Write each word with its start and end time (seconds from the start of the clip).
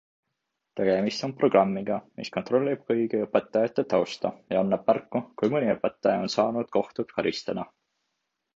Tegemist 0.79 1.25
on 1.27 1.33
programmiga, 1.41 1.97
mis 2.21 2.31
kontrollib 2.37 2.81
kõigi 2.91 3.21
õpetajate 3.27 3.85
tausta 3.93 4.33
ja 4.55 4.65
annab 4.65 4.89
märku, 4.89 5.23
kui 5.41 5.55
mõni 5.57 5.71
õpetaja 5.77 6.25
on 6.27 6.35
saanud 6.39 6.75
kohtult 6.79 7.17
karistada. 7.21 7.71